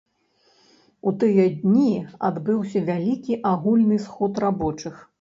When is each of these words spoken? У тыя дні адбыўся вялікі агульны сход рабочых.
У 1.11 1.13
тыя 1.25 1.45
дні 1.59 1.91
адбыўся 2.31 2.85
вялікі 2.91 3.41
агульны 3.55 4.05
сход 4.09 4.33
рабочых. 4.51 5.03